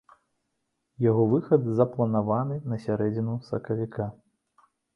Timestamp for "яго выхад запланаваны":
1.09-2.59